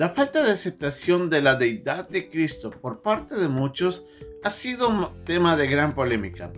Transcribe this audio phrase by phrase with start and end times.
[0.00, 4.06] La falta de aceptación de la deidad de Cristo por parte de muchos
[4.42, 6.50] ha sido un tema de gran polémica.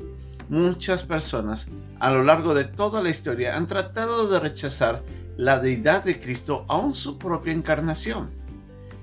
[0.49, 1.67] Muchas personas
[1.99, 5.02] a lo largo de toda la historia han tratado de rechazar
[5.37, 8.30] la deidad de Cristo aún su propia encarnación.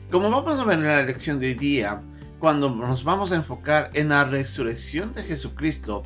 [0.10, 2.02] Como vamos a ver en la lección de hoy día,
[2.40, 6.04] cuando nos vamos a enfocar en la resurrección de Jesucristo,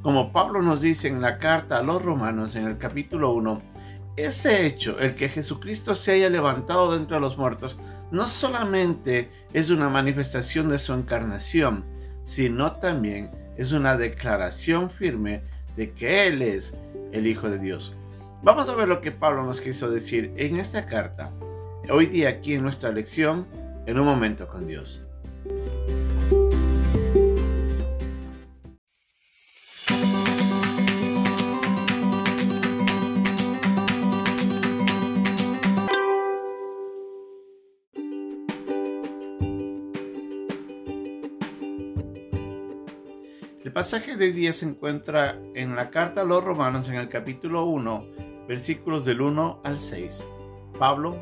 [0.00, 3.73] como Pablo nos dice en la carta a los romanos en el capítulo 1,
[4.16, 7.76] ese hecho, el que Jesucristo se haya levantado de entre los muertos,
[8.10, 11.84] no solamente es una manifestación de su encarnación,
[12.22, 15.42] sino también es una declaración firme
[15.76, 16.74] de que Él es
[17.12, 17.94] el Hijo de Dios.
[18.42, 21.32] Vamos a ver lo que Pablo nos quiso decir en esta carta,
[21.90, 23.46] hoy día aquí en nuestra lección,
[23.86, 25.02] en un momento con Dios.
[43.64, 47.08] El pasaje de hoy día se encuentra en la carta a los romanos en el
[47.08, 50.26] capítulo 1, versículos del 1 al 6.
[50.78, 51.16] Pablo,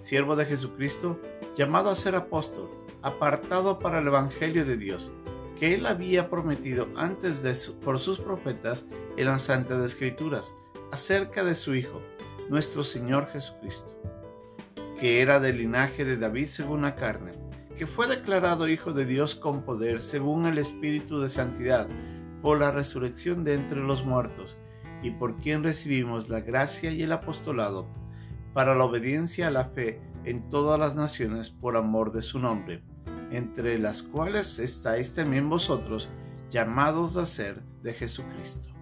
[0.00, 1.20] siervo de Jesucristo,
[1.56, 2.68] llamado a ser apóstol,
[3.00, 5.12] apartado para el Evangelio de Dios,
[5.56, 8.86] que él había prometido antes de por sus profetas
[9.16, 10.56] en las Santas Escrituras,
[10.90, 12.02] acerca de su Hijo,
[12.50, 13.96] nuestro Señor Jesucristo,
[14.98, 17.43] que era del linaje de David según la carne
[17.76, 21.88] que fue declarado Hijo de Dios con poder según el Espíritu de Santidad,
[22.42, 24.56] por la resurrección de entre los muertos,
[25.02, 27.88] y por quien recibimos la gracia y el apostolado,
[28.52, 32.82] para la obediencia a la fe en todas las naciones por amor de su nombre,
[33.30, 36.08] entre las cuales estáis también vosotros,
[36.50, 38.73] llamados a ser de Jesucristo.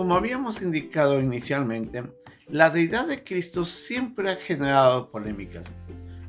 [0.00, 2.04] Como habíamos indicado inicialmente,
[2.48, 5.74] la deidad de Cristo siempre ha generado polémicas.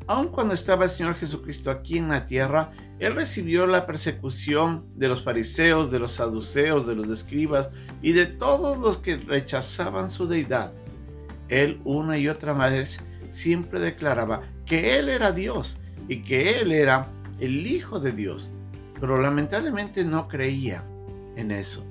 [0.07, 5.07] Aun cuando estaba el Señor Jesucristo aquí en la tierra, Él recibió la persecución de
[5.07, 7.69] los fariseos, de los saduceos, de los escribas
[8.01, 10.73] y de todos los que rechazaban su deidad.
[11.47, 15.77] Él una y otra vez siempre declaraba que Él era Dios
[16.09, 17.07] y que Él era
[17.39, 18.51] el Hijo de Dios,
[18.99, 20.83] pero lamentablemente no creía
[21.37, 21.85] en eso.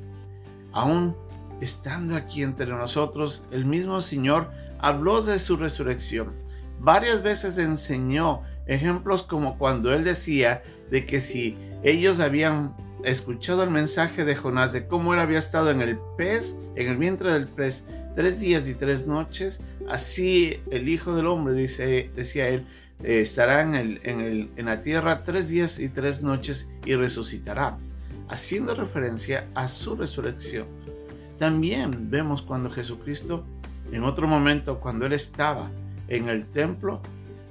[0.73, 1.17] Aún
[1.60, 6.32] estando aquí entre nosotros, el mismo Señor habló de su resurrección.
[6.81, 13.71] Varias veces enseñó ejemplos como cuando él decía de que si ellos habían escuchado el
[13.71, 17.47] mensaje de Jonás de cómo él había estado en el pez, en el vientre del
[17.47, 17.84] pez,
[18.15, 22.66] tres días y tres noches, así el Hijo del Hombre, dice, decía él,
[23.03, 27.78] eh, estará en, en la tierra tres días y tres noches y resucitará,
[28.28, 30.66] haciendo referencia a su resurrección.
[31.41, 33.45] También vemos cuando Jesucristo,
[33.93, 35.71] en otro momento, cuando Él estaba
[36.09, 37.01] en el templo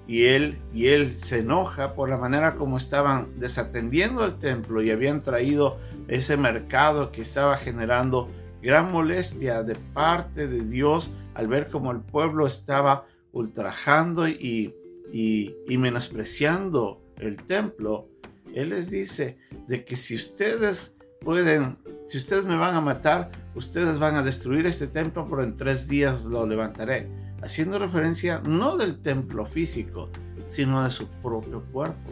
[0.07, 4.91] y Él, y él se enoja por la manera como estaban desatendiendo el templo y
[4.91, 8.29] habían traído ese mercado que estaba generando
[8.61, 14.75] gran molestia de parte de Dios al ver cómo el pueblo estaba ultrajando y,
[15.11, 18.07] y, y menospreciando el templo.
[18.53, 23.99] Él les dice de que si ustedes pueden, si ustedes me van a matar, ustedes
[23.99, 27.09] van a destruir este templo, pero en tres días lo levantaré.
[27.41, 30.09] Haciendo referencia no del templo físico,
[30.47, 32.11] sino de su propio cuerpo.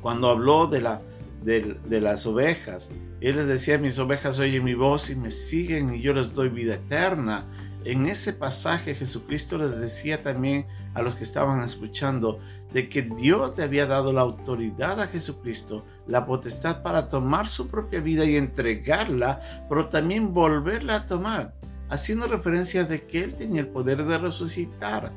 [0.00, 1.02] Cuando habló de, la,
[1.42, 6.00] de, las ovejas, él les decía, mis ovejas oyen mi voz y me siguen y
[6.00, 7.44] yo les doy vida eterna.
[7.86, 12.40] En ese pasaje Jesucristo les decía también a los que estaban escuchando
[12.72, 17.68] de que Dios le había dado la autoridad a Jesucristo, la potestad para tomar su
[17.68, 19.38] propia vida y entregarla,
[19.68, 21.54] pero también volverla a tomar,
[21.88, 25.12] haciendo referencia de que Él tenía el poder de resucitar.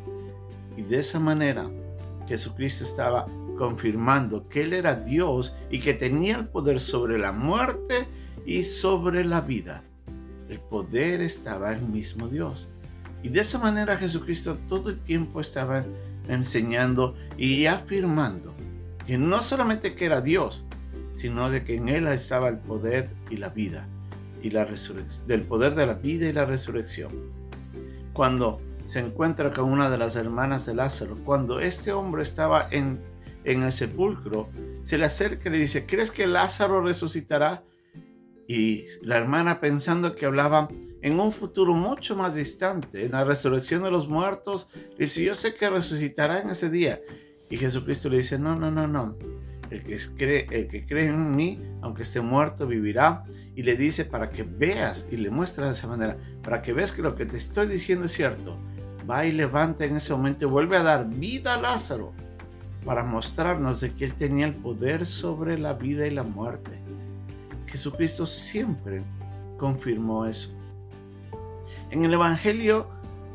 [0.77, 1.67] Y de esa manera
[2.27, 3.25] Jesucristo estaba
[3.57, 8.07] confirmando que Él era Dios y que tenía el poder sobre la muerte
[8.45, 9.88] y sobre la vida.
[10.49, 12.67] El poder estaba el mismo Dios.
[13.21, 15.85] Y de esa manera Jesucristo todo el tiempo estaba
[16.27, 18.55] enseñando y afirmando
[19.05, 20.65] que no solamente que era Dios,
[21.13, 23.87] sino de que en Él estaba el poder y la vida,
[24.41, 27.11] y la resurrección, del poder de la vida y la resurrección.
[28.13, 32.99] Cuando se encuentra con una de las hermanas de Lázaro, cuando este hombre estaba en,
[33.43, 34.49] en el sepulcro,
[34.81, 37.63] se le acerca y le dice, ¿crees que Lázaro resucitará?
[38.49, 40.69] Y la hermana pensando que hablaba
[41.03, 45.53] en un futuro mucho más distante, en la resurrección de los muertos, dice, yo sé
[45.53, 46.99] que resucitará en ese día.
[47.51, 49.15] Y Jesucristo le dice, no, no, no, no.
[49.69, 53.23] el que, cree, el que cree en mí, aunque esté muerto, vivirá.
[53.55, 56.91] Y le dice para que veas, y le muestra de esa manera, para que veas
[56.91, 58.57] que lo que te estoy diciendo es cierto.
[59.07, 62.13] Va y levanta en ese momento y vuelve a dar vida a Lázaro
[62.83, 66.81] para mostrarnos de que Él tenía el poder sobre la vida y la muerte.
[67.69, 69.03] Jesucristo siempre
[69.57, 70.51] confirmó eso.
[71.91, 72.87] En el Evangelio,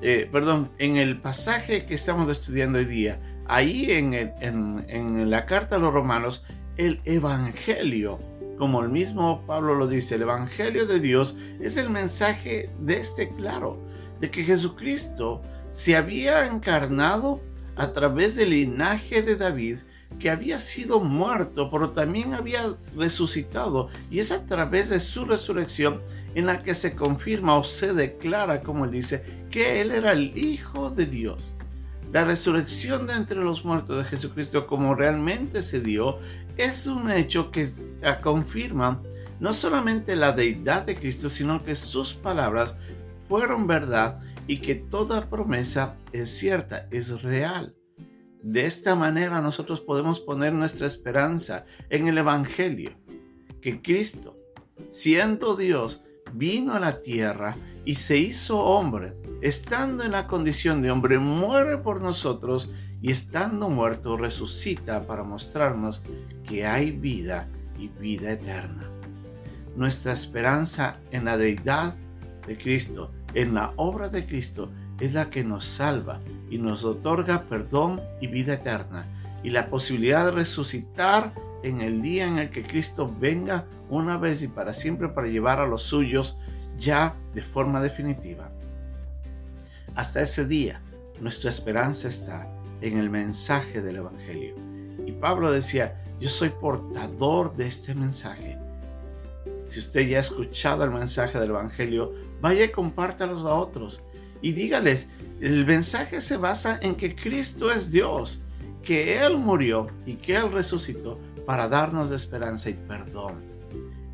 [0.03, 5.77] eh, perdón, en el pasaje que estamos estudiando hoy día, ahí en, en la carta
[5.77, 6.45] a los romanos,
[6.77, 8.19] el Evangelio,
[8.59, 13.29] como el mismo Pablo lo dice, el Evangelio de Dios es el mensaje de este
[13.31, 13.81] claro,
[14.21, 15.43] de que Jesucristo
[15.73, 17.41] se había encarnado
[17.77, 19.79] a través del linaje de David,
[20.19, 23.89] que había sido muerto, pero también había resucitado.
[24.11, 26.01] Y es a través de su resurrección
[26.35, 30.37] en la que se confirma o se declara, como él dice, que él era el
[30.37, 31.55] Hijo de Dios.
[32.13, 36.19] La resurrección de entre los muertos de Jesucristo, como realmente se dio,
[36.57, 37.73] es un hecho que
[38.23, 39.03] confirma
[39.41, 42.77] no solamente la deidad de Cristo, sino que sus palabras
[43.29, 47.75] fueron verdad y que toda promesa es cierta, es real.
[48.45, 52.91] De esta manera nosotros podemos poner nuestra esperanza en el Evangelio,
[53.63, 54.37] que Cristo,
[54.91, 56.03] siendo Dios,
[56.35, 57.57] vino a la tierra
[57.87, 62.69] y se hizo hombre, estando en la condición de hombre, muere por nosotros
[63.01, 66.03] y estando muerto resucita para mostrarnos
[66.47, 67.49] que hay vida
[67.79, 68.91] y vida eterna.
[69.75, 71.97] Nuestra esperanza en la deidad
[72.47, 74.71] de Cristo, en la obra de Cristo,
[75.01, 76.21] es la que nos salva
[76.55, 79.09] y nos otorga perdón y vida eterna
[79.43, 81.35] y la posibilidad de resucitar
[81.65, 85.59] en el día en el que Cristo venga una vez y para siempre para llevar
[85.59, 86.37] a los suyos
[86.77, 88.53] ya de forma definitiva.
[89.97, 90.81] Hasta ese día,
[91.21, 92.47] nuestra esperanza está
[92.81, 94.55] en el mensaje del Evangelio.
[95.07, 98.57] Y Pablo decía, yo soy portador de este mensaje.
[99.65, 104.03] Si usted ya ha escuchado el mensaje del Evangelio, vaya y compártalos a otros.
[104.45, 105.07] Y dígales,
[105.41, 108.43] el mensaje se basa en que Cristo es Dios,
[108.83, 113.37] que Él murió y que Él resucitó para darnos esperanza y perdón.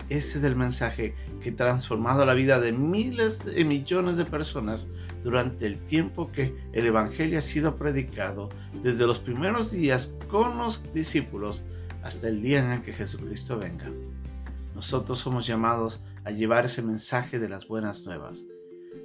[0.09, 4.87] Ese es el mensaje que ha transformado la vida de miles de millones de personas
[5.25, 8.50] durante el tiempo que el Evangelio ha sido predicado,
[8.85, 11.65] desde los primeros días con los discípulos
[12.05, 13.91] hasta el día en el que Jesucristo venga.
[14.76, 18.44] Nosotros somos llamados a llevar ese mensaje de las buenas nuevas.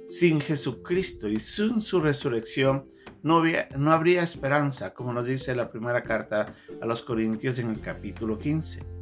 [0.06, 2.86] Sin Jesucristo y sin su resurrección
[3.22, 3.42] no,
[3.90, 8.96] habría esperanza, como nos dice la primera carta a los Corintios en el capítulo 15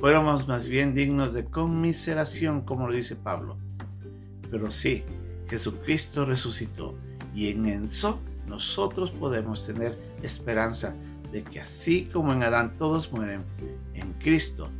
[0.00, 3.58] fuéramos más bien dignos de conmiseración, como lo dice Pablo.
[4.50, 5.04] Pero sí,
[5.48, 6.96] Jesucristo resucitó
[7.34, 10.94] y en eso nosotros podemos tener esperanza
[11.32, 13.44] de que así como en Adán todos mueren,
[13.94, 14.70] en Cristo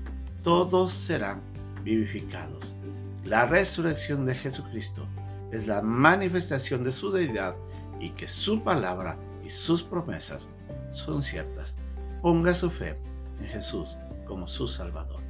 [0.43, 1.43] todos serán
[1.85, 2.75] vivificados.
[3.25, 5.07] La resurrección de Jesucristo
[5.51, 7.55] es la manifestación de su deidad
[8.01, 10.49] y que su palabra y sus promesas
[10.91, 11.75] son ciertas.
[12.23, 12.97] Ponga su fe
[13.41, 13.97] en Jesús
[14.27, 15.23] como su Salvador.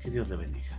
[0.00, 0.71] Que Dios le bendiga.